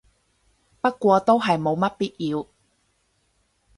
[0.81, 2.47] 不過都係冇乜必要